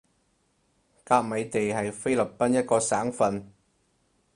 [1.05, 3.51] 甲米地係菲律賓一個省份